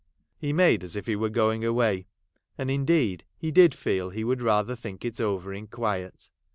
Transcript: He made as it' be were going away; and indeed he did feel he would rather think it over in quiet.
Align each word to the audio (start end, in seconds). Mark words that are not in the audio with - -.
He 0.35 0.51
made 0.51 0.83
as 0.83 0.95
it' 0.95 1.05
be 1.05 1.15
were 1.15 1.29
going 1.29 1.63
away; 1.63 2.07
and 2.57 2.71
indeed 2.71 3.23
he 3.37 3.51
did 3.51 3.75
feel 3.75 4.09
he 4.09 4.23
would 4.23 4.41
rather 4.41 4.75
think 4.75 5.05
it 5.05 5.21
over 5.21 5.53
in 5.53 5.67
quiet. 5.67 6.31